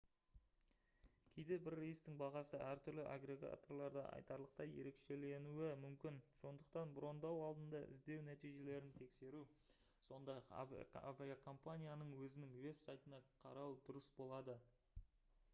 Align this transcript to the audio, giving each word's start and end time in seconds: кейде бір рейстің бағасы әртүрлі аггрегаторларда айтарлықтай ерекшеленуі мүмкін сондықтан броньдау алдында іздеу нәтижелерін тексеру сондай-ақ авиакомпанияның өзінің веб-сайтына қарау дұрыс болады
кейде 1.33 1.57
бір 1.65 1.75
рейстің 1.79 2.15
бағасы 2.21 2.59
әртүрлі 2.67 3.03
аггрегаторларда 3.15 4.05
айтарлықтай 4.15 4.73
ерекшеленуі 4.77 5.69
мүмкін 5.83 6.17
сондықтан 6.39 6.95
броньдау 6.97 7.45
алдында 7.51 7.83
іздеу 7.97 8.25
нәтижелерін 8.31 8.91
тексеру 9.03 9.43
сондай-ақ 10.09 11.01
авиакомпанияның 11.19 12.17
өзінің 12.25 12.59
веб-сайтына 12.67 13.23
қарау 13.47 13.81
дұрыс 13.91 14.11
болады 14.23 14.61